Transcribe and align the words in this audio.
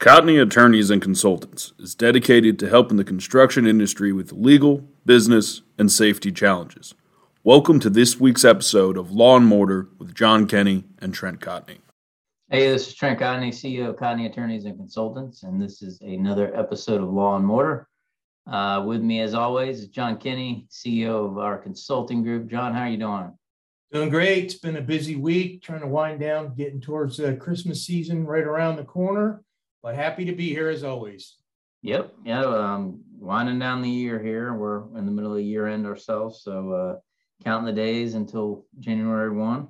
Cotney 0.00 0.40
Attorneys 0.40 0.88
and 0.88 1.02
Consultants 1.02 1.74
is 1.78 1.94
dedicated 1.94 2.58
to 2.58 2.70
helping 2.70 2.96
the 2.96 3.04
construction 3.04 3.66
industry 3.66 4.14
with 4.14 4.32
legal, 4.32 4.78
business, 5.04 5.60
and 5.76 5.92
safety 5.92 6.32
challenges. 6.32 6.94
Welcome 7.44 7.80
to 7.80 7.90
this 7.90 8.18
week's 8.18 8.42
episode 8.42 8.96
of 8.96 9.12
Law 9.12 9.36
and 9.36 9.44
Mortar 9.44 9.88
with 9.98 10.14
John 10.14 10.46
Kenny 10.46 10.84
and 11.00 11.12
Trent 11.12 11.40
Cotney. 11.40 11.80
Hey, 12.48 12.70
this 12.70 12.88
is 12.88 12.94
Trent 12.94 13.20
Cotney, 13.20 13.48
CEO 13.48 13.90
of 13.90 13.96
Cotney 13.96 14.24
Attorneys 14.24 14.64
and 14.64 14.78
Consultants, 14.78 15.42
and 15.42 15.60
this 15.60 15.82
is 15.82 16.00
another 16.00 16.50
episode 16.56 17.02
of 17.02 17.10
Law 17.10 17.36
and 17.36 17.44
Mortar. 17.44 17.86
Uh, 18.50 18.82
with 18.86 19.02
me, 19.02 19.20
as 19.20 19.34
always, 19.34 19.80
is 19.80 19.88
John 19.88 20.16
Kenny, 20.16 20.66
CEO 20.70 21.30
of 21.30 21.36
our 21.36 21.58
consulting 21.58 22.22
group. 22.22 22.46
John, 22.46 22.72
how 22.72 22.84
are 22.84 22.88
you 22.88 22.96
doing? 22.96 23.34
Doing 23.92 24.08
great. 24.08 24.44
It's 24.44 24.54
been 24.54 24.76
a 24.76 24.80
busy 24.80 25.16
week, 25.16 25.60
trying 25.60 25.80
to 25.80 25.86
wind 25.86 26.20
down, 26.20 26.54
getting 26.54 26.80
towards 26.80 27.18
the 27.18 27.36
Christmas 27.36 27.84
season 27.84 28.24
right 28.24 28.44
around 28.44 28.76
the 28.76 28.84
corner 28.84 29.42
but 29.82 29.94
happy 29.94 30.24
to 30.26 30.32
be 30.32 30.48
here 30.48 30.68
as 30.68 30.84
always. 30.84 31.36
Yep. 31.82 32.12
Yeah. 32.24 32.44
Um, 32.44 33.02
winding 33.18 33.58
down 33.58 33.82
the 33.82 33.90
year 33.90 34.22
here. 34.22 34.54
We're 34.54 34.96
in 34.98 35.06
the 35.06 35.12
middle 35.12 35.30
of 35.30 35.38
the 35.38 35.44
year 35.44 35.66
end 35.66 35.86
ourselves. 35.86 36.42
So 36.42 36.72
uh, 36.72 36.96
counting 37.44 37.66
the 37.66 37.72
days 37.72 38.14
until 38.14 38.66
January 38.78 39.30
1. 39.30 39.68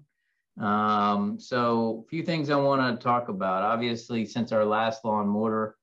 Um, 0.61 1.39
so 1.39 2.05
a 2.05 2.09
few 2.09 2.23
things 2.23 2.51
I 2.51 2.57
want 2.57 2.99
to 2.99 3.03
talk 3.03 3.29
about. 3.29 3.63
Obviously, 3.63 4.27
since 4.27 4.53
our 4.53 4.65
last 4.65 5.05
law 5.05 5.21
and 5.21 5.31
mortar, 5.31 5.77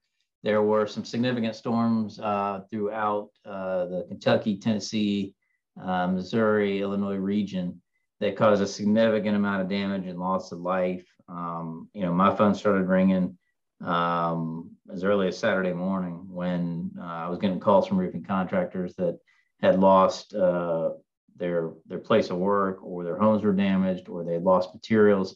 there 0.43 0.61
were 0.61 0.85
some 0.85 1.05
significant 1.05 1.55
storms 1.55 2.19
uh, 2.19 2.61
throughout 2.69 3.29
uh, 3.45 3.85
the 3.85 4.05
Kentucky, 4.07 4.57
Tennessee, 4.57 5.33
uh, 5.81 6.07
Missouri, 6.07 6.81
Illinois 6.81 7.15
region 7.15 7.81
that 8.19 8.35
caused 8.35 8.61
a 8.61 8.67
significant 8.67 9.35
amount 9.35 9.61
of 9.61 9.69
damage 9.69 10.07
and 10.07 10.19
loss 10.19 10.51
of 10.51 10.59
life. 10.59 11.05
Um, 11.29 11.89
you 11.93 12.01
know, 12.01 12.13
my 12.13 12.35
phone 12.35 12.53
started 12.53 12.87
ringing 12.87 13.37
um, 13.81 14.71
as 14.91 15.03
early 15.03 15.27
as 15.27 15.37
Saturday 15.37 15.73
morning 15.73 16.27
when 16.29 16.91
uh, 16.99 17.03
I 17.03 17.29
was 17.29 17.39
getting 17.39 17.59
calls 17.59 17.87
from 17.87 17.97
roofing 17.97 18.23
contractors 18.23 18.95
that 18.95 19.19
had 19.61 19.79
lost 19.79 20.33
uh, 20.33 20.91
their 21.35 21.71
their 21.85 21.99
place 21.99 22.29
of 22.29 22.37
work 22.37 22.79
or 22.83 23.03
their 23.03 23.17
homes 23.17 23.43
were 23.43 23.53
damaged 23.53 24.09
or 24.09 24.23
they 24.23 24.39
lost 24.39 24.73
materials. 24.73 25.35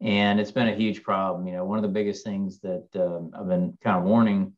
And 0.00 0.40
it's 0.40 0.50
been 0.50 0.68
a 0.68 0.74
huge 0.74 1.02
problem. 1.02 1.46
You 1.46 1.54
know, 1.54 1.64
one 1.64 1.78
of 1.78 1.82
the 1.82 1.88
biggest 1.88 2.24
things 2.24 2.60
that 2.60 2.88
um, 2.96 3.30
I've 3.38 3.48
been 3.48 3.76
kind 3.82 3.98
of 3.98 4.04
warning 4.04 4.52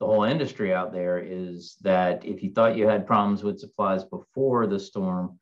the 0.00 0.06
whole 0.06 0.24
industry 0.24 0.72
out 0.72 0.92
there 0.92 1.18
is 1.18 1.76
that 1.82 2.24
if 2.24 2.42
you 2.42 2.52
thought 2.52 2.76
you 2.76 2.86
had 2.86 3.06
problems 3.06 3.42
with 3.42 3.58
supplies 3.58 4.04
before 4.04 4.66
the 4.66 4.78
storm, 4.78 5.38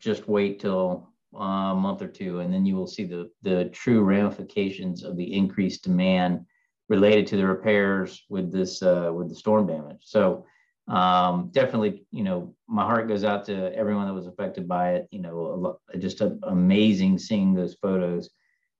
just 0.00 0.28
wait 0.28 0.60
till 0.60 1.12
uh, 1.34 1.72
a 1.72 1.74
month 1.74 2.02
or 2.02 2.08
two, 2.08 2.40
and 2.40 2.52
then 2.52 2.64
you 2.64 2.76
will 2.76 2.86
see 2.86 3.04
the 3.04 3.30
the 3.42 3.66
true 3.66 4.02
ramifications 4.02 5.02
of 5.02 5.16
the 5.16 5.34
increased 5.34 5.82
demand 5.82 6.46
related 6.88 7.26
to 7.28 7.36
the 7.36 7.46
repairs 7.46 8.24
with 8.28 8.50
this 8.52 8.82
uh, 8.82 9.10
with 9.14 9.28
the 9.28 9.34
storm 9.34 9.66
damage. 9.66 10.00
So 10.02 10.46
um, 10.88 11.50
definitely, 11.52 12.06
you 12.10 12.24
know, 12.24 12.54
my 12.66 12.84
heart 12.84 13.08
goes 13.08 13.24
out 13.24 13.44
to 13.46 13.74
everyone 13.76 14.06
that 14.06 14.14
was 14.14 14.26
affected 14.26 14.66
by 14.66 14.94
it. 14.94 15.08
You 15.10 15.20
know, 15.20 15.78
just 15.98 16.22
amazing 16.42 17.18
seeing 17.18 17.54
those 17.54 17.74
photos. 17.74 18.30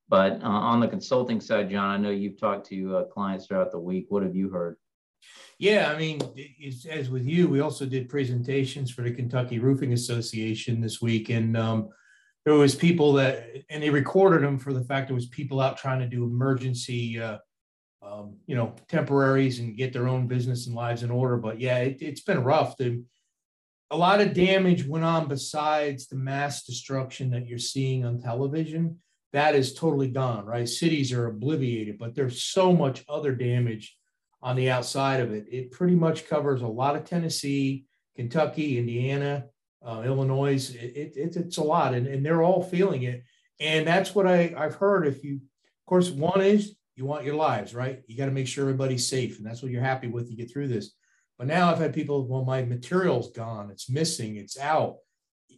But 0.08 0.42
uh, 0.42 0.46
on 0.46 0.80
the 0.80 0.88
consulting 0.88 1.40
side, 1.40 1.70
John, 1.70 1.90
I 1.90 1.98
know 1.98 2.10
you've 2.10 2.40
talked 2.40 2.66
to 2.68 2.96
uh, 2.96 3.04
clients 3.04 3.46
throughout 3.46 3.70
the 3.70 3.78
week. 3.78 4.06
What 4.08 4.22
have 4.22 4.34
you 4.34 4.48
heard? 4.48 4.76
Yeah, 5.58 5.92
I 5.92 5.98
mean, 5.98 6.20
as 6.88 7.10
with 7.10 7.26
you, 7.26 7.48
we 7.48 7.60
also 7.60 7.84
did 7.84 8.08
presentations 8.08 8.90
for 8.90 9.02
the 9.02 9.10
Kentucky 9.10 9.58
Roofing 9.58 9.92
Association 9.92 10.80
this 10.80 11.02
week, 11.02 11.30
and 11.30 11.56
um, 11.56 11.88
there 12.44 12.54
was 12.54 12.76
people 12.76 13.12
that, 13.14 13.48
and 13.68 13.82
they 13.82 13.90
recorded 13.90 14.42
them 14.42 14.58
for 14.58 14.72
the 14.72 14.84
fact 14.84 15.08
there 15.08 15.16
was 15.16 15.26
people 15.26 15.60
out 15.60 15.76
trying 15.76 15.98
to 15.98 16.06
do 16.06 16.24
emergency 16.24 17.20
uh, 17.20 17.38
um, 18.02 18.36
you 18.46 18.56
know, 18.56 18.74
temporaries 18.88 19.58
and 19.58 19.76
get 19.76 19.92
their 19.92 20.08
own 20.08 20.26
business 20.26 20.66
and 20.66 20.76
lives 20.76 21.02
in 21.02 21.10
order. 21.10 21.36
But 21.36 21.60
yeah, 21.60 21.78
it, 21.78 22.00
has 22.02 22.20
been 22.20 22.44
rough. 22.44 22.76
The, 22.76 23.02
a 23.90 23.96
lot 23.96 24.20
of 24.20 24.34
damage 24.34 24.86
went 24.86 25.04
on 25.04 25.28
besides 25.28 26.06
the 26.06 26.16
mass 26.16 26.64
destruction 26.64 27.30
that 27.30 27.46
you're 27.46 27.58
seeing 27.58 28.04
on 28.04 28.20
television. 28.20 28.98
That 29.32 29.54
is 29.54 29.74
totally 29.74 30.08
gone, 30.08 30.46
right? 30.46 30.68
Cities 30.68 31.12
are 31.12 31.26
obliterated, 31.26 31.98
but 31.98 32.14
there's 32.14 32.42
so 32.42 32.72
much 32.72 33.04
other 33.08 33.34
damage 33.34 33.96
on 34.40 34.56
the 34.56 34.70
outside 34.70 35.20
of 35.20 35.32
it. 35.32 35.46
It 35.50 35.70
pretty 35.70 35.94
much 35.94 36.28
covers 36.28 36.62
a 36.62 36.66
lot 36.66 36.96
of 36.96 37.04
Tennessee, 37.04 37.84
Kentucky, 38.16 38.78
Indiana, 38.78 39.46
uh, 39.84 40.02
Illinois. 40.04 40.70
It, 40.70 41.16
it, 41.16 41.36
it's 41.36 41.56
a 41.56 41.62
lot, 41.62 41.94
and, 41.94 42.06
and 42.06 42.24
they're 42.24 42.42
all 42.42 42.62
feeling 42.62 43.02
it. 43.02 43.24
And 43.60 43.86
that's 43.86 44.14
what 44.14 44.26
I, 44.26 44.54
I've 44.56 44.76
heard. 44.76 45.06
If 45.06 45.24
you, 45.24 45.36
of 45.36 45.86
course, 45.86 46.10
one 46.10 46.40
is 46.40 46.76
you 46.98 47.04
want 47.04 47.24
your 47.24 47.36
lives, 47.36 47.74
right? 47.74 48.02
You 48.08 48.16
got 48.16 48.26
to 48.26 48.32
make 48.32 48.48
sure 48.48 48.64
everybody's 48.64 49.06
safe. 49.06 49.38
And 49.38 49.46
that's 49.46 49.62
what 49.62 49.70
you're 49.70 49.80
happy 49.80 50.08
with. 50.08 50.28
You 50.28 50.36
get 50.36 50.50
through 50.50 50.66
this. 50.66 50.94
But 51.38 51.46
now 51.46 51.70
I've 51.70 51.78
had 51.78 51.94
people, 51.94 52.26
well, 52.26 52.44
my 52.44 52.64
material's 52.64 53.30
gone, 53.30 53.70
it's 53.70 53.88
missing, 53.88 54.34
it's 54.34 54.58
out. 54.58 54.96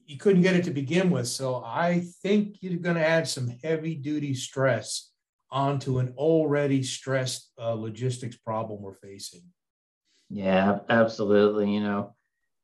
You 0.05 0.19
couldn't 0.19 0.43
get 0.43 0.55
it 0.55 0.65
to 0.65 0.71
begin 0.71 1.09
with. 1.09 1.29
So 1.29 1.63
I 1.65 2.05
think 2.23 2.59
you're 2.61 2.77
going 2.77 2.97
to 2.97 3.07
add 3.07 3.27
some 3.27 3.57
heavy 3.65 3.95
duty 3.95 4.35
stress 4.35 5.13
onto 5.51 5.99
an 5.99 6.13
already 6.19 6.83
stressed 6.83 7.51
uh, 7.59 7.73
logistics 7.73 8.37
problem 8.37 8.83
we're 8.83 8.93
facing. 8.93 9.43
Yeah, 10.29 10.81
absolutely. 10.91 11.73
You 11.73 11.81
know, 11.81 12.15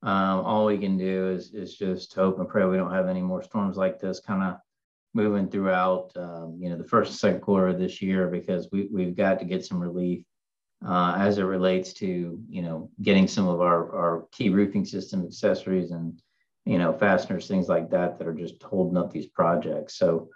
um, 0.02 0.40
all 0.40 0.66
we 0.66 0.76
can 0.76 0.98
do 0.98 1.30
is 1.30 1.54
is 1.54 1.74
just 1.74 2.14
hope 2.14 2.38
and 2.38 2.48
pray 2.48 2.64
we 2.66 2.76
don't 2.76 2.92
have 2.92 3.08
any 3.08 3.22
more 3.22 3.42
storms 3.42 3.76
like 3.76 3.98
this 3.98 4.20
kind 4.20 4.42
of 4.42 4.56
moving 5.16 5.48
throughout, 5.48 6.12
um, 6.16 6.58
you 6.60 6.68
know, 6.68 6.76
the 6.76 6.84
first 6.84 7.18
second 7.18 7.40
quarter 7.40 7.68
of 7.68 7.78
this 7.78 8.00
year 8.00 8.28
because 8.28 8.68
we, 8.70 8.88
we've 8.92 9.16
got 9.16 9.38
to 9.38 9.44
get 9.44 9.64
some 9.64 9.80
relief 9.80 10.22
uh, 10.86 11.16
as 11.18 11.38
it 11.38 11.44
relates 11.44 11.94
to, 11.94 12.38
you 12.48 12.62
know, 12.62 12.90
getting 13.02 13.26
some 13.26 13.48
of 13.48 13.60
our, 13.60 13.96
our 13.96 14.26
key 14.30 14.50
roofing 14.50 14.84
system 14.84 15.24
accessories 15.24 15.90
and, 15.90 16.20
you 16.66 16.78
know, 16.78 16.92
fasteners, 16.92 17.48
things 17.48 17.68
like 17.68 17.90
that, 17.90 18.18
that 18.18 18.28
are 18.28 18.34
just 18.34 18.62
holding 18.62 18.98
up 18.98 19.10
these 19.10 19.26
projects. 19.26 19.96
So, 19.96 20.28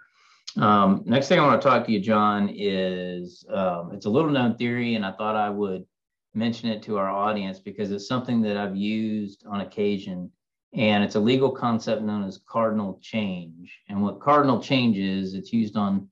um, 0.57 1.03
next 1.05 1.27
thing 1.27 1.39
I 1.39 1.45
want 1.45 1.61
to 1.61 1.67
talk 1.67 1.85
to 1.85 1.91
you, 1.91 1.99
John, 2.01 2.49
is 2.53 3.45
um, 3.49 3.91
it's 3.93 4.05
a 4.05 4.09
little 4.09 4.31
known 4.31 4.57
theory, 4.57 4.95
and 4.95 5.05
I 5.05 5.13
thought 5.13 5.35
I 5.35 5.49
would 5.49 5.85
mention 6.33 6.69
it 6.69 6.81
to 6.83 6.97
our 6.97 7.09
audience 7.09 7.59
because 7.59 7.91
it's 7.91 8.07
something 8.07 8.41
that 8.41 8.57
I've 8.57 8.75
used 8.75 9.45
on 9.45 9.61
occasion 9.61 10.31
and 10.73 11.03
it's 11.03 11.15
a 11.15 11.19
legal 11.19 11.51
concept 11.51 12.01
known 12.01 12.23
as 12.23 12.39
cardinal 12.47 12.99
change. 13.01 13.77
And 13.89 14.01
what 14.01 14.21
cardinal 14.21 14.61
change 14.61 14.97
is, 14.97 15.33
it's 15.33 15.51
used 15.51 15.75
on 15.75 16.09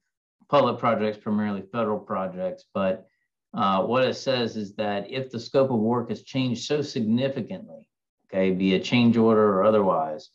public 0.50 0.80
projects, 0.80 1.18
primarily 1.18 1.64
federal 1.72 2.00
projects. 2.00 2.66
But 2.74 3.08
uh, 3.54 3.84
what 3.84 4.04
it 4.04 4.16
says 4.16 4.58
is 4.58 4.76
that 4.76 5.10
if 5.10 5.32
the 5.32 5.40
scope 5.40 5.72
of 5.72 5.80
work 5.80 6.10
has 6.10 6.24
changed 6.24 6.66
so 6.66 6.82
significantly, 6.82 7.88
okay, 8.28 8.52
be 8.52 8.76
a 8.76 8.80
change 8.80 9.16
order 9.16 9.60
or 9.60 9.64
otherwise, 9.64 10.30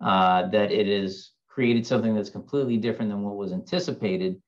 uh, 0.00 0.48
that 0.48 0.72
it 0.72 0.86
has 0.86 1.30
created 1.48 1.86
something 1.86 2.14
that's 2.14 2.30
completely 2.30 2.76
different 2.76 3.10
than 3.10 3.22
what 3.22 3.36
was 3.36 3.52
anticipated, 3.52 4.40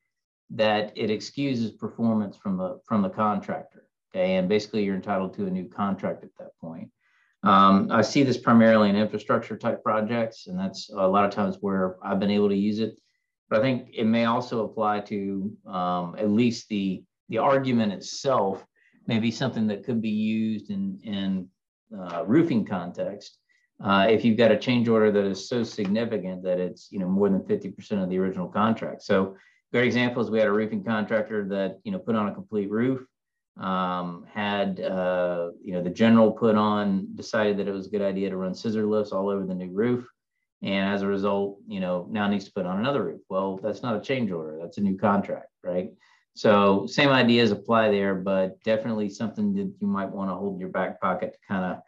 that 0.50 0.92
it 0.96 1.10
excuses 1.10 1.70
performance 1.70 2.36
from 2.36 2.56
the 2.56 2.80
from 2.86 3.02
the 3.02 3.10
contractor. 3.10 3.84
Okay, 4.10 4.36
and 4.36 4.48
basically 4.48 4.84
you're 4.84 4.96
entitled 4.96 5.34
to 5.34 5.46
a 5.46 5.50
new 5.50 5.68
contract 5.68 6.24
at 6.24 6.30
that 6.38 6.56
point. 6.60 6.90
Um, 7.44 7.88
I 7.90 8.02
see 8.02 8.24
this 8.24 8.36
primarily 8.36 8.90
in 8.90 8.96
infrastructure 8.96 9.56
type 9.56 9.82
projects, 9.82 10.48
and 10.48 10.58
that's 10.58 10.90
a 10.90 11.06
lot 11.06 11.24
of 11.24 11.30
times 11.30 11.58
where 11.60 11.96
I've 12.02 12.18
been 12.18 12.30
able 12.30 12.48
to 12.48 12.56
use 12.56 12.80
it. 12.80 12.98
But 13.48 13.60
I 13.60 13.62
think 13.62 13.90
it 13.94 14.04
may 14.04 14.24
also 14.24 14.64
apply 14.64 15.00
to 15.00 15.52
um, 15.66 16.16
at 16.18 16.30
least 16.30 16.68
the 16.68 17.02
the 17.28 17.38
argument 17.38 17.92
itself 17.92 18.64
may 19.06 19.18
be 19.18 19.30
something 19.30 19.66
that 19.68 19.84
could 19.84 20.02
be 20.02 20.10
used 20.10 20.70
in 20.70 20.98
in 21.04 21.48
uh, 21.96 22.24
roofing 22.26 22.64
context. 22.64 23.38
Uh, 23.82 24.06
if 24.10 24.24
you've 24.24 24.36
got 24.36 24.50
a 24.50 24.58
change 24.58 24.88
order 24.88 25.12
that 25.12 25.24
is 25.24 25.48
so 25.48 25.62
significant 25.62 26.42
that 26.42 26.58
it's 26.58 26.88
you 26.90 26.98
know 26.98 27.08
more 27.08 27.28
than 27.28 27.40
50% 27.40 28.02
of 28.02 28.10
the 28.10 28.18
original 28.18 28.48
contract. 28.48 29.02
So 29.02 29.36
great 29.72 29.86
example 29.86 30.22
is 30.22 30.30
we 30.30 30.38
had 30.38 30.48
a 30.48 30.52
roofing 30.52 30.82
contractor 30.82 31.46
that 31.48 31.78
you 31.84 31.92
know 31.92 31.98
put 32.00 32.16
on 32.16 32.28
a 32.28 32.34
complete 32.34 32.68
roof 32.68 33.06
um, 33.58 34.24
had 34.32 34.80
uh, 34.80 35.50
you 35.62 35.72
know 35.72 35.82
the 35.82 35.90
general 35.90 36.30
put 36.30 36.54
on 36.54 37.08
decided 37.14 37.56
that 37.58 37.68
it 37.68 37.72
was 37.72 37.86
a 37.86 37.90
good 37.90 38.02
idea 38.02 38.30
to 38.30 38.36
run 38.36 38.54
scissor 38.54 38.86
lifts 38.86 39.12
all 39.12 39.28
over 39.28 39.44
the 39.44 39.54
new 39.54 39.70
roof. 39.70 40.06
And 40.62 40.92
as 40.92 41.02
a 41.02 41.06
result 41.06 41.58
you 41.66 41.80
know 41.80 42.06
now 42.10 42.28
needs 42.28 42.44
to 42.44 42.52
put 42.52 42.66
on 42.66 42.78
another 42.78 43.04
roof. 43.04 43.20
Well 43.28 43.58
that's 43.62 43.82
not 43.82 43.96
a 43.96 44.00
change 44.00 44.30
order. 44.30 44.58
That's 44.60 44.78
a 44.78 44.82
new 44.82 44.96
contract 44.96 45.48
right? 45.64 45.90
So 46.34 46.86
same 46.86 47.08
ideas 47.08 47.50
apply 47.50 47.90
there 47.90 48.14
but 48.14 48.62
definitely 48.62 49.08
something 49.10 49.54
that 49.54 49.72
you 49.80 49.86
might 49.86 50.10
want 50.10 50.30
to 50.30 50.34
hold 50.34 50.54
in 50.54 50.60
your 50.60 50.68
back 50.68 51.00
pocket 51.00 51.32
to 51.32 51.38
kind 51.48 51.64
of 51.64 51.78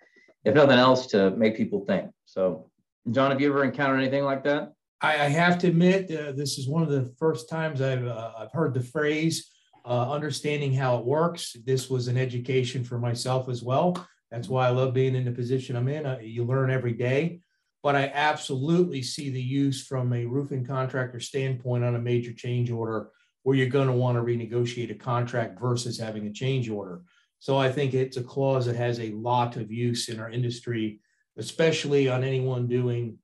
if 0.44 0.54
nothing 0.54 0.78
else 0.78 1.06
to 1.08 1.30
make 1.32 1.56
people 1.56 1.84
think. 1.84 2.10
So 2.24 2.68
john 3.10 3.30
have 3.30 3.40
you 3.40 3.48
ever 3.48 3.64
encountered 3.64 4.00
anything 4.00 4.24
like 4.24 4.42
that? 4.44 4.72
I, 5.02 5.14
I 5.14 5.28
have 5.28 5.56
to 5.58 5.68
admit 5.68 6.10
uh, 6.10 6.32
this 6.32 6.58
is 6.58 6.68
one 6.68 6.82
of 6.82 6.90
the 6.90 7.14
first 7.18 7.48
times 7.48 7.80
i've 7.80 8.06
uh, 8.06 8.32
i've 8.38 8.52
heard 8.52 8.74
the 8.74 8.82
phrase 8.82 9.50
uh, 9.84 10.10
understanding 10.10 10.72
how 10.74 10.98
it 10.98 11.04
works. 11.04 11.56
This 11.64 11.88
was 11.88 12.08
an 12.08 12.16
education 12.16 12.84
for 12.84 12.98
myself 12.98 13.48
as 13.48 13.62
well. 13.62 14.06
That's 14.30 14.48
why 14.48 14.66
I 14.66 14.70
love 14.70 14.94
being 14.94 15.14
in 15.14 15.24
the 15.24 15.32
position 15.32 15.76
I'm 15.76 15.88
in. 15.88 16.06
Uh, 16.06 16.18
you 16.22 16.44
learn 16.44 16.70
every 16.70 16.92
day. 16.92 17.40
But 17.82 17.96
I 17.96 18.12
absolutely 18.14 19.02
see 19.02 19.30
the 19.30 19.42
use 19.42 19.86
from 19.86 20.12
a 20.12 20.26
roofing 20.26 20.66
contractor 20.66 21.18
standpoint 21.18 21.82
on 21.82 21.94
a 21.94 22.00
major 22.00 22.32
change 22.32 22.70
order 22.70 23.10
where 23.42 23.56
you're 23.56 23.68
going 23.68 23.88
to 23.88 23.94
want 23.94 24.18
to 24.18 24.22
renegotiate 24.22 24.90
a 24.90 24.94
contract 24.94 25.58
versus 25.58 25.98
having 25.98 26.26
a 26.26 26.32
change 26.32 26.68
order. 26.68 27.02
So 27.38 27.56
I 27.56 27.72
think 27.72 27.94
it's 27.94 28.18
a 28.18 28.22
clause 28.22 28.66
that 28.66 28.76
has 28.76 29.00
a 29.00 29.12
lot 29.12 29.56
of 29.56 29.72
use 29.72 30.10
in 30.10 30.20
our 30.20 30.30
industry, 30.30 31.00
especially 31.38 32.06
on 32.06 32.22
anyone 32.22 32.68
doing 32.68 33.16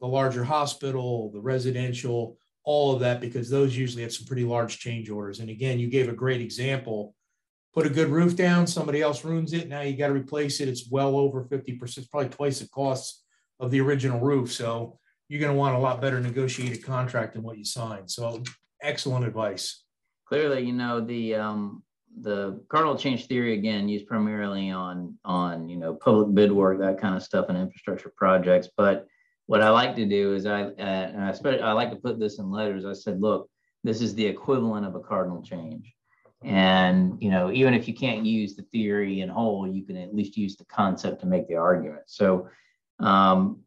the 0.00 0.06
larger 0.06 0.44
hospital, 0.44 1.30
the 1.32 1.40
residential, 1.40 2.36
all 2.64 2.94
of 2.94 3.00
that, 3.00 3.20
because 3.20 3.50
those 3.50 3.76
usually 3.76 4.02
have 4.02 4.12
some 4.12 4.26
pretty 4.26 4.44
large 4.44 4.78
change 4.78 5.10
orders. 5.10 5.40
And 5.40 5.50
again, 5.50 5.78
you 5.78 5.88
gave 5.88 6.08
a 6.08 6.12
great 6.12 6.40
example. 6.40 7.14
Put 7.74 7.86
a 7.86 7.90
good 7.90 8.08
roof 8.08 8.36
down, 8.36 8.66
somebody 8.66 9.00
else 9.00 9.24
ruins 9.24 9.52
it. 9.52 9.68
Now 9.68 9.80
you 9.80 9.96
got 9.96 10.08
to 10.08 10.14
replace 10.14 10.60
it. 10.60 10.68
It's 10.68 10.90
well 10.90 11.16
over 11.16 11.44
50%, 11.44 11.82
it's 11.82 12.06
probably 12.06 12.28
twice 12.28 12.60
the 12.60 12.68
cost 12.68 13.24
of 13.60 13.70
the 13.70 13.80
original 13.80 14.20
roof. 14.20 14.52
So 14.52 14.98
you're 15.28 15.40
going 15.40 15.52
to 15.52 15.58
want 15.58 15.76
a 15.76 15.78
lot 15.78 16.00
better 16.00 16.20
negotiated 16.20 16.84
contract 16.84 17.32
than 17.32 17.42
what 17.42 17.56
you 17.56 17.64
signed. 17.64 18.10
So 18.10 18.42
excellent 18.82 19.24
advice. 19.24 19.84
Clearly, 20.26 20.62
you 20.62 20.72
know, 20.72 21.00
the 21.00 21.34
um, 21.36 21.82
the 22.20 22.60
cardinal 22.68 22.96
change 22.96 23.26
theory 23.26 23.54
again 23.54 23.88
used 23.88 24.06
primarily 24.06 24.70
on 24.70 25.16
on 25.24 25.68
you 25.68 25.76
know 25.76 25.94
public 25.94 26.34
bid 26.34 26.52
work 26.52 26.78
that 26.78 27.00
kind 27.00 27.16
of 27.16 27.22
stuff 27.22 27.46
and 27.48 27.56
infrastructure 27.56 28.12
projects 28.16 28.68
but 28.76 29.06
what 29.46 29.62
i 29.62 29.70
like 29.70 29.96
to 29.96 30.06
do 30.06 30.34
is 30.34 30.46
i 30.46 30.62
uh, 30.62 30.74
and 30.78 31.22
I, 31.22 31.56
I 31.58 31.72
like 31.72 31.90
to 31.90 31.96
put 31.96 32.18
this 32.18 32.38
in 32.38 32.50
letters. 32.50 32.84
I 32.84 32.92
said 32.92 33.20
look 33.20 33.48
this 33.84 34.00
is 34.00 34.14
the 34.14 34.26
equivalent 34.26 34.86
of 34.86 34.94
a 34.94 35.00
cardinal 35.00 35.42
change. 35.42 35.92
And 36.44 37.22
you 37.22 37.30
know 37.30 37.52
even 37.52 37.74
if 37.74 37.86
you 37.86 37.94
can't 37.94 38.24
use 38.24 38.56
the 38.56 38.62
theory 38.64 39.20
in 39.20 39.28
whole 39.28 39.68
you 39.68 39.84
can 39.84 39.96
at 39.96 40.14
least 40.14 40.36
use 40.36 40.56
the 40.56 40.64
concept 40.64 41.20
to 41.20 41.26
make 41.26 41.48
the 41.48 41.56
argument. 41.56 42.02
So 42.06 42.48
um, 42.98 43.60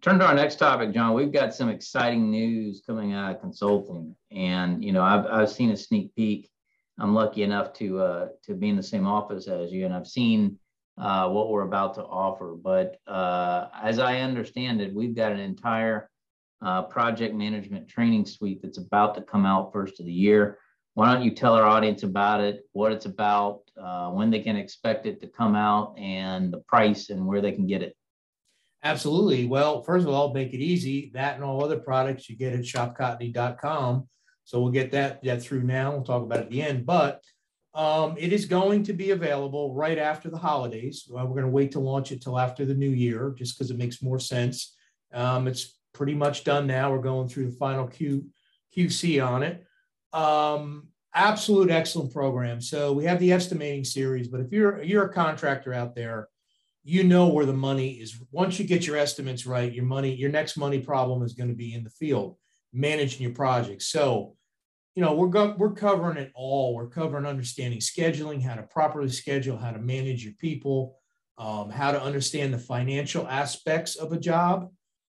turn 0.00 0.18
to 0.18 0.26
our 0.26 0.34
next 0.34 0.56
topic 0.56 0.92
john. 0.92 1.14
We've 1.14 1.32
got 1.32 1.54
some 1.54 1.68
exciting 1.68 2.30
news 2.30 2.82
coming 2.86 3.12
out 3.12 3.34
of 3.34 3.40
consulting. 3.40 4.16
And 4.30 4.84
you 4.84 4.92
know 4.92 5.02
i've, 5.02 5.26
I've 5.26 5.50
seen 5.50 5.70
a 5.70 5.76
sneak 5.76 6.14
peek. 6.14 6.48
I'm 6.98 7.14
lucky 7.14 7.42
enough 7.42 7.72
to 7.74 8.00
uh, 8.00 8.28
to 8.44 8.54
be 8.54 8.68
in 8.68 8.76
the 8.76 8.82
same 8.82 9.06
office 9.06 9.48
as 9.48 9.72
you, 9.72 9.84
and 9.86 9.94
I've 9.94 10.06
seen 10.06 10.58
uh, 10.98 11.28
what 11.28 11.50
we're 11.50 11.62
about 11.62 11.94
to 11.94 12.04
offer. 12.04 12.54
But 12.54 12.98
uh, 13.06 13.68
as 13.82 13.98
I 13.98 14.20
understand 14.20 14.80
it, 14.80 14.94
we've 14.94 15.14
got 15.14 15.32
an 15.32 15.40
entire 15.40 16.10
uh, 16.64 16.82
project 16.82 17.34
management 17.34 17.88
training 17.88 18.24
suite 18.24 18.60
that's 18.62 18.78
about 18.78 19.14
to 19.16 19.22
come 19.22 19.46
out 19.46 19.72
first 19.72 20.00
of 20.00 20.06
the 20.06 20.12
year. 20.12 20.58
Why 20.94 21.12
don't 21.12 21.24
you 21.24 21.30
tell 21.30 21.54
our 21.54 21.64
audience 21.64 22.02
about 22.02 22.40
it, 22.40 22.66
what 22.72 22.92
it's 22.92 23.06
about, 23.06 23.62
uh, 23.82 24.10
when 24.10 24.30
they 24.30 24.40
can 24.40 24.56
expect 24.56 25.06
it 25.06 25.20
to 25.22 25.26
come 25.26 25.56
out, 25.56 25.98
and 25.98 26.52
the 26.52 26.58
price 26.58 27.08
and 27.08 27.26
where 27.26 27.40
they 27.40 27.52
can 27.52 27.66
get 27.66 27.82
it? 27.82 27.96
Absolutely. 28.84 29.46
Well, 29.46 29.82
first 29.82 30.06
of 30.06 30.12
all, 30.12 30.34
make 30.34 30.52
it 30.52 30.60
easy. 30.60 31.10
That 31.14 31.36
and 31.36 31.44
all 31.44 31.64
other 31.64 31.78
products 31.78 32.28
you 32.28 32.36
get 32.36 32.52
at 32.52 32.60
shopcotney.com. 32.60 34.08
So 34.44 34.60
we'll 34.60 34.72
get 34.72 34.90
that, 34.92 35.22
that 35.24 35.42
through 35.42 35.62
now. 35.62 35.92
We'll 35.92 36.02
talk 36.02 36.22
about 36.22 36.40
it 36.40 36.44
at 36.44 36.50
the 36.50 36.62
end, 36.62 36.84
but 36.84 37.22
um, 37.74 38.16
it 38.18 38.32
is 38.32 38.44
going 38.44 38.82
to 38.84 38.92
be 38.92 39.10
available 39.10 39.74
right 39.74 39.98
after 39.98 40.28
the 40.28 40.38
holidays. 40.38 41.06
we're 41.08 41.24
going 41.24 41.42
to 41.42 41.48
wait 41.48 41.72
to 41.72 41.80
launch 41.80 42.12
it 42.12 42.22
till 42.22 42.38
after 42.38 42.64
the 42.64 42.74
new 42.74 42.90
year, 42.90 43.34
just 43.36 43.56
because 43.56 43.70
it 43.70 43.78
makes 43.78 44.02
more 44.02 44.18
sense. 44.18 44.74
Um, 45.12 45.48
it's 45.48 45.78
pretty 45.94 46.14
much 46.14 46.44
done 46.44 46.66
now. 46.66 46.90
We're 46.90 46.98
going 46.98 47.28
through 47.28 47.50
the 47.50 47.56
final 47.56 47.86
Q, 47.86 48.26
QC 48.76 49.26
on 49.26 49.42
it. 49.42 49.64
Um, 50.12 50.88
absolute 51.14 51.70
excellent 51.70 52.12
program. 52.12 52.60
So 52.60 52.92
we 52.92 53.04
have 53.04 53.18
the 53.18 53.32
estimating 53.32 53.84
series, 53.84 54.28
but 54.28 54.40
if 54.40 54.52
you're 54.52 54.82
you're 54.82 55.04
a 55.04 55.12
contractor 55.12 55.72
out 55.72 55.94
there, 55.94 56.28
you 56.84 57.04
know 57.04 57.28
where 57.28 57.46
the 57.46 57.52
money 57.52 57.92
is. 57.92 58.20
Once 58.30 58.58
you 58.58 58.66
get 58.66 58.86
your 58.86 58.96
estimates 58.96 59.46
right, 59.46 59.72
your 59.72 59.84
money, 59.84 60.14
your 60.14 60.30
next 60.30 60.56
money 60.56 60.80
problem 60.80 61.22
is 61.22 61.34
going 61.34 61.48
to 61.48 61.54
be 61.54 61.74
in 61.74 61.84
the 61.84 61.90
field 61.90 62.36
managing 62.72 63.22
your 63.22 63.34
project. 63.34 63.82
So, 63.82 64.34
you 64.94 65.02
know, 65.02 65.14
we're 65.14 65.28
go- 65.28 65.54
we're 65.56 65.72
covering 65.72 66.18
it 66.18 66.32
all. 66.34 66.74
We're 66.74 66.88
covering 66.88 67.24
understanding 67.24 67.80
scheduling, 67.80 68.42
how 68.42 68.54
to 68.54 68.62
properly 68.62 69.08
schedule, 69.08 69.56
how 69.56 69.70
to 69.70 69.78
manage 69.78 70.24
your 70.24 70.34
people, 70.34 70.98
um, 71.38 71.70
how 71.70 71.92
to 71.92 72.02
understand 72.02 72.52
the 72.52 72.58
financial 72.58 73.26
aspects 73.26 73.96
of 73.96 74.12
a 74.12 74.18
job, 74.18 74.70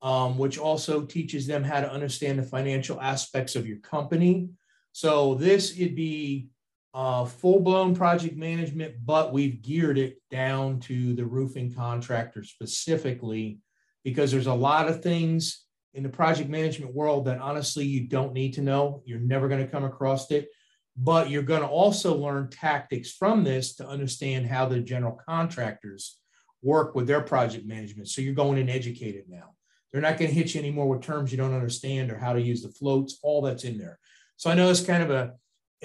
um, 0.01 0.37
which 0.37 0.59
also 0.59 1.05
teaches 1.05 1.47
them 1.47 1.63
how 1.63 1.81
to 1.81 1.91
understand 1.91 2.37
the 2.37 2.43
financial 2.43 3.01
aspects 3.01 3.55
of 3.55 3.67
your 3.67 3.79
company. 3.79 4.49
So 4.91 5.35
this 5.35 5.71
it'd 5.71 5.95
be 5.95 6.49
uh, 6.93 7.25
full 7.25 7.59
blown 7.59 7.95
project 7.95 8.37
management, 8.37 8.93
but 9.03 9.33
we've 9.33 9.63
geared 9.63 9.97
it 9.97 10.17
down 10.29 10.79
to 10.81 11.15
the 11.15 11.25
roofing 11.25 11.73
contractor 11.73 12.43
specifically 12.43 13.59
because 14.03 14.31
there's 14.31 14.47
a 14.47 14.53
lot 14.53 14.87
of 14.87 15.01
things 15.01 15.65
in 15.93 16.03
the 16.03 16.09
project 16.09 16.49
management 16.49 16.93
world 16.93 17.25
that 17.25 17.39
honestly 17.39 17.85
you 17.85 18.07
don't 18.07 18.33
need 18.33 18.53
to 18.53 18.61
know. 18.61 19.03
You're 19.05 19.19
never 19.19 19.47
going 19.47 19.63
to 19.63 19.71
come 19.71 19.83
across 19.83 20.31
it. 20.31 20.49
But 20.95 21.29
you're 21.29 21.43
going 21.43 21.61
to 21.61 21.67
also 21.67 22.15
learn 22.15 22.49
tactics 22.49 23.11
from 23.11 23.43
this 23.43 23.75
to 23.75 23.87
understand 23.87 24.45
how 24.45 24.67
the 24.67 24.79
general 24.79 25.19
contractors 25.27 26.19
work 26.61 26.95
with 26.95 27.07
their 27.07 27.21
project 27.21 27.65
management. 27.65 28.09
So 28.09 28.21
you're 28.21 28.33
going 28.33 28.59
in 28.59 28.69
educated 28.69 29.25
now. 29.27 29.55
They're 29.91 30.01
not 30.01 30.17
going 30.17 30.29
to 30.29 30.35
hit 30.35 30.53
you 30.53 30.59
anymore 30.59 30.89
with 30.89 31.01
terms 31.01 31.31
you 31.31 31.37
don't 31.37 31.53
understand 31.53 32.11
or 32.11 32.17
how 32.17 32.33
to 32.33 32.41
use 32.41 32.63
the 32.63 32.69
floats, 32.69 33.19
all 33.21 33.41
that's 33.41 33.63
in 33.63 33.77
there. 33.77 33.99
So 34.37 34.49
I 34.49 34.55
know 34.55 34.69
it's 34.69 34.85
kind 34.85 35.03
of 35.03 35.11
a 35.11 35.33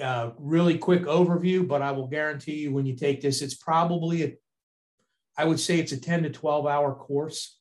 uh, 0.01 0.31
really 0.37 0.77
quick 0.77 1.03
overview, 1.03 1.67
but 1.67 1.81
I 1.81 1.91
will 1.91 2.07
guarantee 2.07 2.55
you 2.55 2.73
when 2.73 2.85
you 2.85 2.95
take 2.95 3.21
this, 3.21 3.41
it's 3.41 3.55
probably 3.55 4.23
a, 4.23 4.33
I 5.37 5.45
would 5.45 5.59
say 5.59 5.79
it's 5.79 5.91
a 5.91 5.99
10 5.99 6.23
to 6.23 6.29
12 6.29 6.65
hour 6.65 6.93
course 6.93 7.58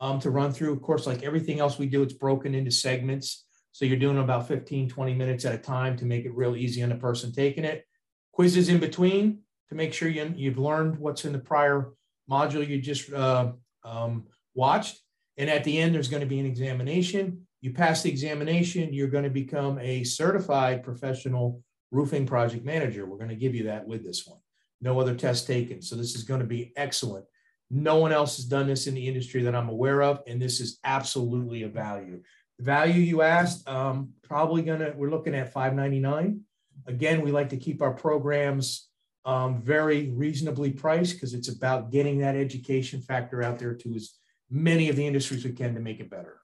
um, 0.00 0.18
to 0.20 0.30
run 0.30 0.52
through. 0.52 0.72
Of 0.72 0.82
course, 0.82 1.06
like 1.06 1.22
everything 1.22 1.60
else 1.60 1.78
we 1.78 1.86
do, 1.86 2.02
it's 2.02 2.12
broken 2.12 2.54
into 2.54 2.70
segments. 2.70 3.44
So 3.72 3.84
you're 3.84 3.98
doing 3.98 4.18
about 4.18 4.48
15, 4.48 4.88
20 4.88 5.14
minutes 5.14 5.44
at 5.44 5.54
a 5.54 5.58
time 5.58 5.96
to 5.98 6.04
make 6.04 6.24
it 6.24 6.34
real 6.34 6.56
easy 6.56 6.82
on 6.82 6.88
the 6.88 6.96
person 6.96 7.32
taking 7.32 7.64
it. 7.64 7.84
Quizzes 8.32 8.68
in 8.68 8.78
between 8.78 9.40
to 9.68 9.74
make 9.74 9.92
sure 9.92 10.08
you, 10.08 10.32
you've 10.36 10.58
learned 10.58 10.98
what's 10.98 11.24
in 11.24 11.32
the 11.32 11.38
prior 11.38 11.92
module 12.30 12.66
you 12.66 12.80
just 12.80 13.12
uh, 13.12 13.52
um, 13.84 14.26
watched. 14.54 15.00
And 15.36 15.48
at 15.48 15.64
the 15.64 15.78
end, 15.78 15.94
there's 15.94 16.08
going 16.08 16.20
to 16.20 16.26
be 16.26 16.40
an 16.40 16.46
examination. 16.46 17.46
You 17.60 17.72
pass 17.72 18.02
the 18.02 18.10
examination, 18.10 18.92
you're 18.92 19.08
going 19.08 19.24
to 19.24 19.30
become 19.30 19.78
a 19.80 20.02
certified 20.04 20.82
professional 20.82 21.62
roofing 21.90 22.26
project 22.26 22.64
manager. 22.64 23.06
We're 23.06 23.18
going 23.18 23.30
to 23.30 23.36
give 23.36 23.54
you 23.54 23.64
that 23.64 23.86
with 23.86 24.04
this 24.04 24.26
one. 24.26 24.38
No 24.80 24.98
other 24.98 25.14
test 25.14 25.46
taken. 25.46 25.82
So 25.82 25.94
this 25.94 26.14
is 26.14 26.22
going 26.22 26.40
to 26.40 26.46
be 26.46 26.72
excellent. 26.76 27.26
No 27.70 27.96
one 27.96 28.12
else 28.12 28.36
has 28.36 28.46
done 28.46 28.66
this 28.66 28.86
in 28.86 28.94
the 28.94 29.06
industry 29.06 29.42
that 29.42 29.54
I'm 29.54 29.68
aware 29.68 30.02
of, 30.02 30.22
and 30.26 30.42
this 30.42 30.60
is 30.60 30.78
absolutely 30.84 31.62
a 31.62 31.68
value. 31.68 32.20
The 32.58 32.64
value 32.64 33.00
you 33.00 33.22
asked, 33.22 33.68
um, 33.68 34.10
probably 34.22 34.62
gonna, 34.62 34.92
we're 34.96 35.10
looking 35.10 35.34
at 35.34 35.52
599. 35.52 36.40
Again, 36.86 37.22
we 37.22 37.30
like 37.30 37.50
to 37.50 37.56
keep 37.56 37.80
our 37.80 37.92
programs 37.92 38.88
um, 39.24 39.62
very 39.62 40.10
reasonably 40.10 40.72
priced 40.72 41.14
because 41.14 41.34
it's 41.34 41.48
about 41.48 41.92
getting 41.92 42.18
that 42.18 42.36
education 42.36 43.00
factor 43.00 43.42
out 43.42 43.58
there 43.58 43.74
to 43.74 43.94
as 43.94 44.14
many 44.50 44.88
of 44.88 44.96
the 44.96 45.06
industries 45.06 45.44
we 45.44 45.52
can 45.52 45.74
to 45.74 45.80
make 45.80 46.00
it 46.00 46.10
better. 46.10 46.40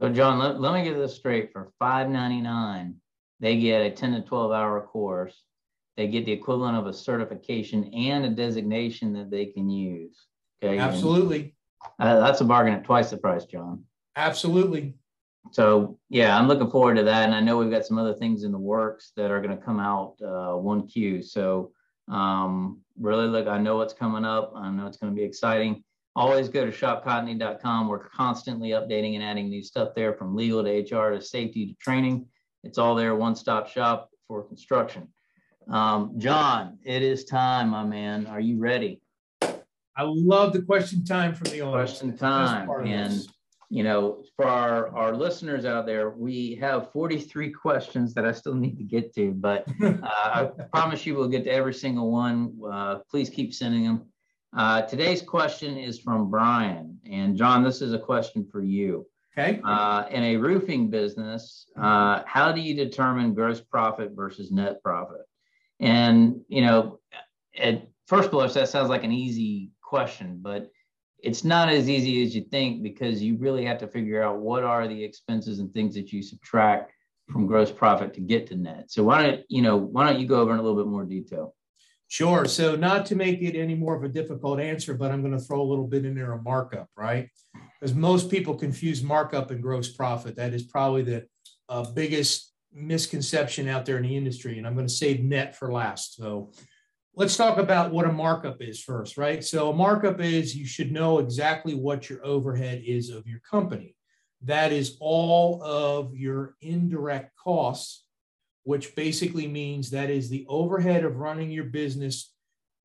So, 0.00 0.08
John, 0.08 0.38
let, 0.38 0.60
let 0.60 0.74
me 0.74 0.82
get 0.82 0.96
this 0.96 1.14
straight. 1.14 1.52
For 1.52 1.72
599, 1.78 2.96
they 3.40 3.60
get 3.60 3.86
a 3.86 3.90
10 3.90 4.12
to 4.14 4.22
12 4.22 4.52
hour 4.52 4.80
course. 4.80 5.40
They 5.96 6.08
get 6.08 6.26
the 6.26 6.32
equivalent 6.32 6.76
of 6.76 6.86
a 6.86 6.92
certification 6.92 7.84
and 7.94 8.24
a 8.24 8.30
designation 8.30 9.12
that 9.12 9.30
they 9.30 9.46
can 9.46 9.70
use. 9.70 10.26
Okay. 10.64 10.78
Absolutely. 10.78 11.54
Uh, 11.98 12.20
that's 12.20 12.40
a 12.40 12.44
bargain 12.44 12.74
at 12.74 12.84
twice 12.84 13.10
the 13.10 13.16
price, 13.16 13.44
John. 13.44 13.84
Absolutely. 14.16 14.94
So 15.50 15.98
yeah, 16.08 16.36
I'm 16.36 16.48
looking 16.48 16.70
forward 16.70 16.96
to 16.96 17.02
that, 17.04 17.24
and 17.24 17.34
I 17.34 17.40
know 17.40 17.58
we've 17.58 17.70
got 17.70 17.84
some 17.84 17.98
other 17.98 18.14
things 18.14 18.44
in 18.44 18.52
the 18.52 18.58
works 18.58 19.12
that 19.16 19.30
are 19.30 19.40
going 19.40 19.56
to 19.56 19.62
come 19.62 19.78
out 19.78 20.14
uh, 20.22 20.56
one 20.56 20.86
Q. 20.86 21.22
So 21.22 21.72
um, 22.10 22.80
really 22.98 23.26
look, 23.26 23.46
I 23.46 23.58
know 23.58 23.76
what's 23.76 23.94
coming 23.94 24.24
up. 24.24 24.52
I 24.56 24.70
know 24.70 24.86
it's 24.86 24.96
going 24.96 25.12
to 25.12 25.16
be 25.16 25.24
exciting. 25.24 25.84
Always 26.16 26.48
go 26.48 26.64
to 26.64 26.72
shopcotney.com. 26.72 27.88
We're 27.88 28.08
constantly 28.08 28.70
updating 28.70 29.14
and 29.14 29.22
adding 29.22 29.48
new 29.48 29.62
stuff 29.62 29.90
there, 29.94 30.14
from 30.14 30.36
legal 30.36 30.62
to 30.62 30.70
HR 30.70 31.10
to 31.10 31.20
safety 31.20 31.66
to 31.66 31.74
training. 31.74 32.26
It's 32.62 32.78
all 32.78 32.94
there, 32.94 33.14
one-stop 33.14 33.68
shop 33.68 34.10
for 34.28 34.42
construction. 34.44 35.08
Um, 35.68 36.14
John, 36.18 36.78
it 36.84 37.02
is 37.02 37.24
time, 37.24 37.70
my 37.70 37.84
man. 37.84 38.26
Are 38.26 38.40
you 38.40 38.58
ready? 38.58 39.00
I 39.96 40.02
love 40.02 40.52
the 40.52 40.62
question 40.62 41.04
time 41.04 41.34
from 41.34 41.50
the 41.50 41.60
audience. 41.62 41.90
Question 41.90 42.16
time. 42.16 42.68
And, 42.86 43.26
you 43.70 43.84
know, 43.84 44.24
for 44.36 44.46
our, 44.46 44.94
our 44.96 45.14
listeners 45.14 45.64
out 45.64 45.86
there, 45.86 46.10
we 46.10 46.56
have 46.56 46.90
43 46.92 47.50
questions 47.52 48.14
that 48.14 48.24
I 48.24 48.32
still 48.32 48.54
need 48.54 48.76
to 48.78 48.84
get 48.84 49.14
to, 49.14 49.32
but 49.32 49.66
uh, 49.82 49.98
I 50.02 50.50
promise 50.72 51.06
you 51.06 51.14
we'll 51.14 51.28
get 51.28 51.44
to 51.44 51.50
every 51.50 51.74
single 51.74 52.10
one. 52.10 52.58
Uh, 52.70 52.98
please 53.10 53.30
keep 53.30 53.54
sending 53.54 53.84
them. 53.84 54.06
Uh, 54.56 54.82
today's 54.82 55.22
question 55.22 55.76
is 55.76 55.98
from 55.98 56.30
Brian. 56.30 56.98
And 57.10 57.36
John, 57.36 57.62
this 57.62 57.82
is 57.82 57.92
a 57.92 57.98
question 57.98 58.46
for 58.50 58.62
you. 58.62 59.06
Okay. 59.36 59.60
Uh, 59.64 60.04
in 60.10 60.22
a 60.22 60.36
roofing 60.36 60.90
business, 60.90 61.66
uh, 61.76 62.22
how 62.24 62.52
do 62.52 62.60
you 62.60 62.74
determine 62.74 63.34
gross 63.34 63.60
profit 63.60 64.12
versus 64.14 64.52
net 64.52 64.80
profit? 64.82 65.22
And, 65.80 66.40
you 66.48 66.62
know, 66.62 67.00
at 67.58 67.88
first 68.06 68.30
blush, 68.30 68.52
that 68.52 68.68
sounds 68.68 68.88
like 68.88 69.02
an 69.02 69.10
easy 69.10 69.70
question, 69.94 70.40
but 70.42 70.70
it's 71.22 71.44
not 71.44 71.68
as 71.68 71.88
easy 71.88 72.24
as 72.24 72.34
you 72.34 72.42
think 72.50 72.82
because 72.82 73.22
you 73.22 73.36
really 73.36 73.64
have 73.64 73.78
to 73.78 73.86
figure 73.86 74.20
out 74.24 74.40
what 74.40 74.64
are 74.64 74.88
the 74.88 75.04
expenses 75.04 75.60
and 75.60 75.72
things 75.72 75.94
that 75.94 76.12
you 76.12 76.20
subtract 76.20 76.92
from 77.30 77.46
gross 77.46 77.70
profit 77.70 78.12
to 78.12 78.20
get 78.20 78.48
to 78.48 78.56
net. 78.56 78.90
So 78.90 79.04
why 79.04 79.22
don't 79.22 79.42
you 79.48 79.62
know 79.62 79.76
why 79.76 80.02
don't 80.04 80.20
you 80.20 80.26
go 80.26 80.40
over 80.40 80.52
in 80.52 80.58
a 80.58 80.62
little 80.62 80.76
bit 80.82 80.90
more 80.90 81.04
detail? 81.04 81.54
Sure. 82.08 82.44
So 82.44 82.74
not 82.74 83.06
to 83.06 83.14
make 83.14 83.40
it 83.40 83.56
any 83.56 83.76
more 83.76 83.94
of 83.96 84.02
a 84.02 84.08
difficult 84.08 84.58
answer, 84.58 84.94
but 84.94 85.12
I'm 85.12 85.22
going 85.22 85.38
to 85.38 85.44
throw 85.46 85.62
a 85.62 85.70
little 85.72 85.86
bit 85.86 86.04
in 86.04 86.14
there 86.16 86.32
a 86.32 86.42
markup, 86.42 86.88
right? 86.96 87.28
Because 87.80 87.94
most 87.94 88.30
people 88.30 88.54
confuse 88.56 89.00
markup 89.02 89.52
and 89.52 89.62
gross 89.62 89.92
profit. 89.92 90.34
That 90.36 90.54
is 90.54 90.64
probably 90.64 91.02
the 91.02 91.20
uh, 91.68 91.84
biggest 91.92 92.52
misconception 92.72 93.68
out 93.68 93.86
there 93.86 93.96
in 93.96 94.02
the 94.02 94.16
industry. 94.16 94.58
And 94.58 94.66
I'm 94.66 94.74
going 94.74 94.88
to 94.88 94.92
save 94.92 95.22
net 95.22 95.56
for 95.56 95.72
last. 95.72 96.16
So 96.16 96.52
let's 97.16 97.36
talk 97.36 97.58
about 97.58 97.92
what 97.92 98.06
a 98.06 98.12
markup 98.12 98.60
is 98.60 98.80
first, 98.80 99.16
right? 99.16 99.44
So 99.44 99.70
a 99.70 99.74
markup 99.74 100.20
is 100.20 100.56
you 100.56 100.66
should 100.66 100.92
know 100.92 101.18
exactly 101.18 101.74
what 101.74 102.10
your 102.10 102.24
overhead 102.24 102.82
is 102.84 103.10
of 103.10 103.26
your 103.26 103.40
company. 103.48 103.94
That 104.42 104.72
is 104.72 104.96
all 105.00 105.62
of 105.62 106.14
your 106.14 106.56
indirect 106.60 107.32
costs, 107.36 108.04
which 108.64 108.94
basically 108.94 109.46
means 109.46 109.90
that 109.90 110.10
is 110.10 110.28
the 110.28 110.44
overhead 110.48 111.04
of 111.04 111.16
running 111.16 111.50
your 111.50 111.64
business 111.64 112.32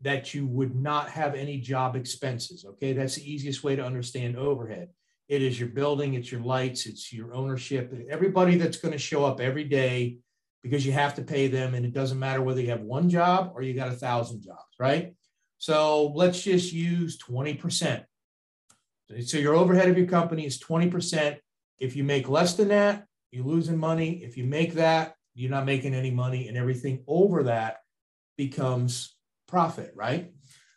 that 0.02 0.34
you 0.34 0.46
would 0.46 0.76
not 0.76 1.10
have 1.10 1.36
any 1.36 1.60
job 1.60 1.96
expenses. 1.96 2.66
Okay, 2.66 2.94
that's 2.94 3.16
the 3.16 3.30
easiest 3.30 3.64
way 3.64 3.76
to 3.76 3.86
understand 3.86 4.38
overhead. 4.38 4.90
It 5.28 5.42
is 5.42 5.60
your 5.60 5.70
building, 5.70 6.14
it's 6.14 6.32
your 6.32 6.42
lights, 6.42 6.86
it's 6.86 7.12
your 7.12 7.34
ownership, 7.34 7.94
everybody 8.10 8.58
that's 8.58 8.78
going 8.78 8.94
to 8.94 8.98
show 8.98 9.26
up 9.26 9.42
every 9.42 9.66
day 9.66 10.18
because 10.64 10.86
you 10.86 10.92
have 10.92 11.16
to 11.16 11.22
pay 11.22 11.48
them. 11.48 11.74
And 11.74 11.86
it 11.86 11.94
doesn't 11.94 12.20
matter 12.20 12.42
whether 12.42 12.62
you 12.62 12.70
have 12.70 12.82
one 12.82 13.10
job 13.10 13.52
or 13.56 13.62
you 13.62 13.74
got 13.74 13.90
a 13.90 13.96
thousand 13.96 14.44
jobs, 14.44 14.76
right? 14.80 15.14
So 15.58 16.08
let's 16.08 16.42
just 16.42 16.74
use 16.74 17.18
20%. 17.18 18.04
So 19.26 19.38
your 19.38 19.56
overhead 19.56 19.90
of 19.90 19.98
your 19.98 20.08
company 20.08 20.46
is 20.46 20.60
20%. 20.60 21.38
If 21.80 21.96
you 21.96 22.04
make 22.04 22.30
less 22.30 22.54
than 22.56 22.70
that, 22.70 23.06
you're 23.32 23.46
losing 23.46 23.78
money. 23.78 24.24
If 24.24 24.38
you 24.38 24.44
make 24.44 24.74
that, 24.76 25.16
you're 25.34 25.52
not 25.52 25.66
making 25.66 25.94
any 25.94 26.12
money. 26.12 26.48
And 26.48 26.58
everything 26.58 27.04
over 27.08 27.44
that 27.44 27.78
becomes 28.38 29.16
profit, 29.48 29.92
right? 29.96 30.32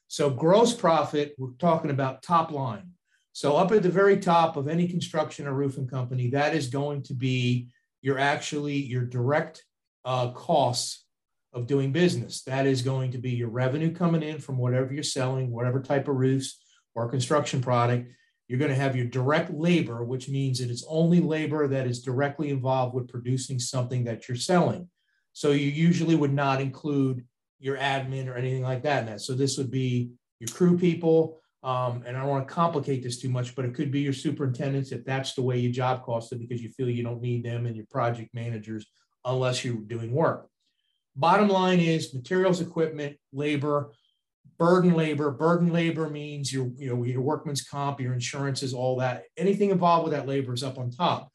So 0.09 0.31
gross 0.31 0.75
profit, 0.75 1.35
we're 1.39 1.53
talking 1.59 1.91
about 1.91 2.23
top 2.23 2.51
line. 2.51 2.91
So 3.33 3.57
up 3.57 3.73
at 3.73 3.83
the 3.83 3.89
very 3.89 4.19
top 4.19 4.57
of 4.57 4.69
any 4.69 4.87
construction 4.87 5.47
or 5.47 5.55
roofing 5.55 5.89
company, 5.89 6.29
that 6.31 6.55
is 6.55 6.69
going 6.69 7.03
to 7.05 7.15
be 7.15 7.69
your 8.03 8.19
actually 8.19 8.77
your 8.77 9.05
direct 9.05 9.65
uh, 10.05 10.31
costs 10.31 11.05
of 11.53 11.67
doing 11.67 11.93
business. 11.93 12.43
That 12.43 12.67
is 12.67 12.83
going 12.83 13.13
to 13.13 13.19
be 13.19 13.31
your 13.31 13.51
revenue 13.51 13.93
coming 13.95 14.23
in 14.23 14.39
from 14.39 14.59
whatever 14.59 14.93
you're 14.93 15.03
selling, 15.03 15.51
whatever 15.51 15.81
type 15.81 16.09
of 16.09 16.17
roofs 16.17 16.59
or 16.95 17.09
construction 17.09 17.61
product. 17.61 18.11
You're 18.49 18.59
going 18.59 18.71
to 18.71 18.77
have 18.77 18.97
your 18.97 19.07
direct 19.07 19.53
labor, 19.53 20.05
which 20.05 20.29
means 20.29 20.61
it's 20.61 20.85
only 20.89 21.21
labor 21.21 21.69
that 21.69 21.87
is 21.87 22.03
directly 22.03 22.51
involved 22.51 22.95
with 22.95 23.09
producing 23.09 23.59
something 23.59 24.05
that 24.05 24.29
you're 24.29 24.37
selling. 24.37 24.89
So 25.33 25.53
you 25.53 25.69
usually 25.69 26.15
would 26.15 26.33
not 26.33 26.61
include 26.61 27.25
your 27.59 27.77
admin 27.77 28.29
or 28.29 28.35
anything 28.35 28.63
like 28.63 28.83
that 28.83 29.01
in 29.01 29.07
that. 29.07 29.21
So 29.21 29.35
this 29.35 29.57
would 29.57 29.71
be 29.71 30.11
your 30.41 30.49
crew 30.49 30.77
people, 30.77 31.41
um, 31.63 32.03
and 32.05 32.17
I 32.17 32.21
don't 32.21 32.29
want 32.29 32.49
to 32.49 32.53
complicate 32.53 33.03
this 33.03 33.21
too 33.21 33.29
much, 33.29 33.55
but 33.55 33.65
it 33.65 33.75
could 33.75 33.93
be 33.93 34.01
your 34.01 34.13
superintendents 34.13 34.91
if 34.91 35.05
that's 35.05 35.35
the 35.35 35.43
way 35.43 35.59
you 35.59 35.71
job 35.71 36.05
costed 36.05 36.41
because 36.41 36.61
you 36.61 36.71
feel 36.71 36.91
you 36.91 37.05
don't 37.05 37.23
need 37.23 37.45
them 37.45 37.67
and 37.67 37.77
your 37.77 37.87
project 37.91 38.35
managers 38.35 38.85
unless 39.25 39.65
you're 39.65 39.77
doing 39.77 40.13
work. 40.13 40.49
Bottom 41.15 41.49
line 41.49 41.81
is 41.81 42.15
materials, 42.15 42.61
equipment, 42.61 43.17
labor, 43.33 43.93
burden 44.59 44.95
labor. 44.95 45.31
Burden 45.31 45.73
labor 45.73 46.09
means 46.09 46.53
your, 46.53 46.71
you 46.77 46.89
know, 46.89 47.03
your 47.05 47.21
workman's 47.21 47.63
comp, 47.63 48.01
your 48.01 48.15
insurances, 48.15 48.73
all 48.73 48.97
that. 48.97 49.25
Anything 49.37 49.71
involved 49.71 50.05
with 50.05 50.13
that 50.13 50.29
labor 50.29 50.55
is 50.55 50.63
up 50.63 50.79
on 50.79 50.91
top. 50.91 51.31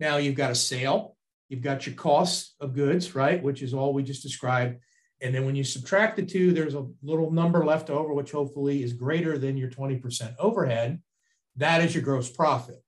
Now 0.00 0.16
you've 0.16 0.34
got 0.34 0.50
a 0.50 0.54
sale, 0.54 1.16
you've 1.48 1.62
got 1.62 1.86
your 1.86 1.94
costs 1.94 2.54
of 2.60 2.74
goods, 2.74 3.14
right? 3.14 3.42
Which 3.42 3.62
is 3.62 3.72
all 3.72 3.94
we 3.94 4.02
just 4.02 4.22
described. 4.22 4.80
And 5.20 5.34
then 5.34 5.46
when 5.46 5.54
you 5.54 5.62
subtract 5.62 6.16
the 6.16 6.26
two, 6.26 6.52
there's 6.52 6.74
a 6.74 6.86
little 7.02 7.30
number 7.30 7.64
left 7.64 7.88
over, 7.88 8.12
which 8.12 8.32
hopefully 8.32 8.82
is 8.82 8.92
greater 8.92 9.38
than 9.38 9.56
your 9.56 9.70
20% 9.70 10.34
overhead. 10.38 11.00
That 11.56 11.82
is 11.82 11.94
your 11.94 12.02
gross 12.02 12.28
profit. 12.28 12.82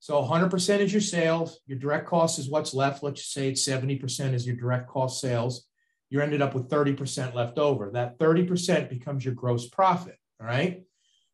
So 0.00 0.14
100% 0.22 0.78
is 0.78 0.92
your 0.92 1.02
sales. 1.02 1.60
Your 1.66 1.78
direct 1.78 2.06
cost 2.06 2.38
is 2.38 2.48
what's 2.48 2.72
left. 2.72 3.02
Let's 3.02 3.32
say 3.32 3.50
it's 3.50 3.68
70% 3.68 4.32
is 4.32 4.46
your 4.46 4.56
direct 4.56 4.88
cost 4.88 5.20
sales. 5.20 5.66
You 6.08 6.22
ended 6.22 6.40
up 6.40 6.54
with 6.54 6.70
30% 6.70 7.34
left 7.34 7.58
over. 7.58 7.90
That 7.92 8.18
30% 8.18 8.88
becomes 8.88 9.24
your 9.24 9.34
gross 9.34 9.68
profit. 9.68 10.16
All 10.40 10.46
right. 10.46 10.82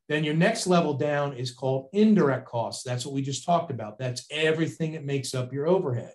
Then 0.08 0.24
your 0.24 0.34
next 0.34 0.66
level 0.66 0.94
down 0.94 1.34
is 1.34 1.52
called 1.52 1.88
indirect 1.92 2.46
costs. 2.46 2.82
That's 2.82 3.06
what 3.06 3.14
we 3.14 3.22
just 3.22 3.46
talked 3.46 3.70
about. 3.70 3.98
That's 3.98 4.26
everything 4.30 4.92
that 4.92 5.04
makes 5.04 5.32
up 5.32 5.52
your 5.52 5.68
overhead. 5.68 6.12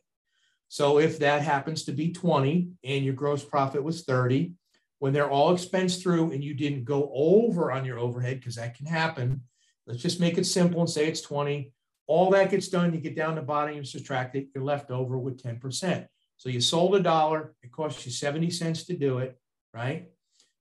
So 0.68 1.00
if 1.00 1.20
that 1.20 1.42
happens 1.42 1.86
to 1.86 1.94
be 1.94 2.12
20 2.12 2.70
and 2.84 3.04
your 3.06 3.14
gross 3.14 3.44
profit 3.44 3.84
was 3.84 4.04
30, 4.04 4.54
when 5.00 5.14
they're 5.14 5.30
all 5.30 5.54
expensed 5.54 6.02
through 6.02 6.32
and 6.32 6.44
you 6.44 6.54
didn't 6.54 6.84
go 6.84 7.12
over 7.14 7.72
on 7.72 7.86
your 7.86 7.98
overhead, 7.98 8.40
because 8.40 8.56
that 8.56 8.76
can 8.76 8.86
happen, 8.86 9.42
let's 9.88 10.02
just 10.02 10.20
make 10.20 10.38
it 10.38 10.46
simple 10.46 10.82
and 10.82 10.90
say 10.90 11.08
it's 11.08 11.22
20. 11.22 11.72
All 12.12 12.30
that 12.32 12.52
gets 12.52 12.68
done, 12.68 12.94
you 12.94 13.00
get 13.00 13.16
down 13.16 13.36
to 13.36 13.42
bottom, 13.42 13.74
you 13.74 13.86
subtract 13.86 14.36
it, 14.36 14.50
you're 14.54 14.66
left 14.66 14.92
over 14.92 15.18
with 15.18 15.42
10%. 15.42 16.06
So 16.36 16.50
you 16.50 16.60
sold 16.60 16.94
a 16.98 17.00
dollar, 17.00 17.54
it 17.64 17.72
cost 17.72 18.06
you 18.06 18.12
70 18.12 18.50
cents 18.50 18.84
to 18.88 18.98
do 18.98 19.20
it, 19.20 19.40
right? 19.74 20.10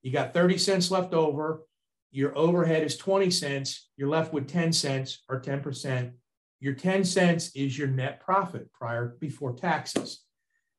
You 0.01 0.13
got 0.13 0.33
30 0.33 0.57
cents 0.57 0.89
left 0.91 1.13
over. 1.13 1.63
Your 2.09 2.37
overhead 2.37 2.83
is 2.83 2.95
20 2.95 3.29
cents. 3.31 3.89
You're 3.97 4.07
left 4.07 4.31
with 4.31 4.47
10 4.47 4.71
cents 4.71 5.23
or 5.27 5.41
10%. 5.41 6.13
Your 6.61 6.73
10 6.73 7.03
cents 7.03 7.53
is 7.53 7.77
your 7.77 7.89
net 7.89 8.21
profit 8.21 8.71
prior 8.71 9.17
before 9.19 9.51
taxes. 9.51 10.23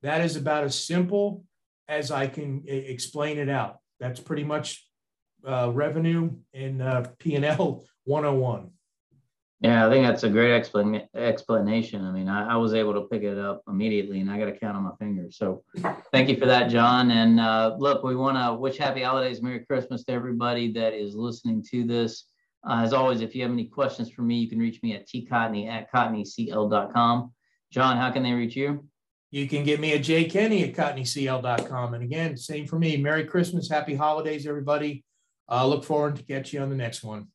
That 0.00 0.22
is 0.22 0.36
about 0.36 0.64
as 0.64 0.82
simple 0.82 1.44
as 1.86 2.10
I 2.10 2.28
can 2.28 2.62
explain 2.66 3.36
it 3.36 3.50
out. 3.50 3.76
That's 4.00 4.20
pretty 4.20 4.44
much 4.44 4.88
uh, 5.46 5.70
revenue 5.70 6.30
in 6.54 6.80
uh, 6.80 7.10
P&L 7.18 7.84
101. 8.04 8.70
Yeah, 9.62 9.86
I 9.86 9.90
think 9.90 10.04
that's 10.04 10.24
a 10.24 10.28
great 10.28 10.50
explan- 10.50 11.06
explanation. 11.14 12.04
I 12.04 12.10
mean, 12.10 12.28
I, 12.28 12.54
I, 12.54 12.56
was 12.56 12.74
able 12.74 12.94
to 12.94 13.02
pick 13.02 13.22
it 13.22 13.38
up 13.38 13.62
immediately 13.68 14.18
and 14.18 14.28
I 14.28 14.36
got 14.36 14.46
to 14.46 14.58
count 14.58 14.76
on 14.76 14.82
my 14.82 14.90
fingers. 14.98 15.36
So 15.36 15.62
thank 16.10 16.28
you 16.28 16.36
for 16.36 16.46
that, 16.46 16.68
John. 16.68 17.12
And 17.12 17.38
uh, 17.38 17.76
look, 17.78 18.02
we 18.02 18.16
want 18.16 18.36
to 18.36 18.58
wish 18.58 18.76
happy 18.76 19.02
holidays, 19.02 19.40
Merry 19.40 19.60
Christmas 19.60 20.02
to 20.04 20.12
everybody 20.12 20.72
that 20.72 20.94
is 20.94 21.14
listening 21.14 21.64
to 21.70 21.84
this. 21.84 22.24
Uh, 22.68 22.80
as 22.82 22.92
always, 22.92 23.20
if 23.20 23.36
you 23.36 23.42
have 23.42 23.52
any 23.52 23.66
questions 23.66 24.10
for 24.10 24.22
me, 24.22 24.34
you 24.36 24.48
can 24.48 24.58
reach 24.58 24.82
me 24.82 24.96
at 24.96 25.06
tcotney 25.06 25.68
at 25.68 25.92
cotneycl.com. 25.92 27.32
John, 27.70 27.96
how 27.96 28.10
can 28.10 28.24
they 28.24 28.32
reach 28.32 28.56
you? 28.56 28.84
You 29.30 29.48
can 29.48 29.62
get 29.62 29.78
me 29.78 29.94
at 29.94 30.00
jkenny 30.00 30.68
at 30.68 30.74
cotneycl.com. 30.74 31.94
And 31.94 32.02
again, 32.02 32.36
same 32.36 32.66
for 32.66 32.80
me. 32.80 32.96
Merry 32.96 33.24
Christmas, 33.24 33.70
happy 33.70 33.94
holidays, 33.94 34.44
everybody. 34.44 35.04
Uh, 35.48 35.66
look 35.68 35.84
forward 35.84 36.16
to 36.16 36.22
catch 36.24 36.52
you 36.52 36.60
on 36.60 36.68
the 36.68 36.76
next 36.76 37.04
one. 37.04 37.28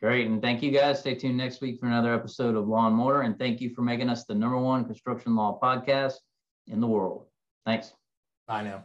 Great. 0.00 0.28
And 0.28 0.40
thank 0.40 0.62
you 0.62 0.70
guys. 0.70 1.00
Stay 1.00 1.14
tuned 1.14 1.36
next 1.36 1.60
week 1.60 1.80
for 1.80 1.86
another 1.86 2.14
episode 2.14 2.54
of 2.54 2.68
Law 2.68 2.86
and 2.86 2.94
Mortar. 2.94 3.22
And 3.22 3.38
thank 3.38 3.60
you 3.60 3.70
for 3.74 3.82
making 3.82 4.08
us 4.08 4.24
the 4.24 4.34
number 4.34 4.58
one 4.58 4.84
construction 4.84 5.34
law 5.34 5.58
podcast 5.60 6.14
in 6.68 6.80
the 6.80 6.86
world. 6.86 7.26
Thanks. 7.66 7.92
Bye 8.46 8.62
now. 8.62 8.84